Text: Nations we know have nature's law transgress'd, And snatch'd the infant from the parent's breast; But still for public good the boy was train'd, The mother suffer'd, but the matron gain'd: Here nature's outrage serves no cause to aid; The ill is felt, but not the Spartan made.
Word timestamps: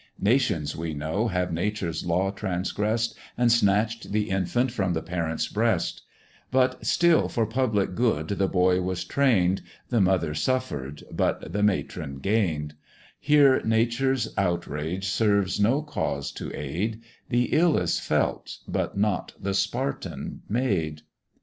Nations 0.19 0.75
we 0.75 0.95
know 0.95 1.27
have 1.27 1.53
nature's 1.53 2.03
law 2.03 2.31
transgress'd, 2.31 3.15
And 3.37 3.51
snatch'd 3.51 4.11
the 4.11 4.31
infant 4.31 4.71
from 4.71 4.93
the 4.93 5.01
parent's 5.03 5.47
breast; 5.47 6.01
But 6.49 6.83
still 6.87 7.29
for 7.29 7.45
public 7.45 7.93
good 7.93 8.29
the 8.29 8.47
boy 8.47 8.81
was 8.81 9.05
train'd, 9.05 9.61
The 9.89 10.01
mother 10.01 10.33
suffer'd, 10.33 11.03
but 11.11 11.53
the 11.53 11.61
matron 11.61 12.17
gain'd: 12.17 12.73
Here 13.19 13.61
nature's 13.63 14.33
outrage 14.39 15.07
serves 15.07 15.59
no 15.59 15.83
cause 15.83 16.31
to 16.31 16.51
aid; 16.51 17.03
The 17.29 17.49
ill 17.53 17.77
is 17.77 17.99
felt, 17.99 18.57
but 18.67 18.97
not 18.97 19.33
the 19.39 19.53
Spartan 19.53 20.41
made. 20.49 21.03